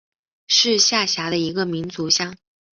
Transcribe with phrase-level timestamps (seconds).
[0.47, 2.35] 是下辖的一个民族乡。